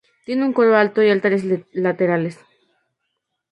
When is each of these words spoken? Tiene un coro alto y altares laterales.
Tiene 0.25 0.43
un 0.43 0.51
coro 0.53 0.75
alto 0.77 1.03
y 1.03 1.11
altares 1.11 1.43
laterales. 1.73 2.39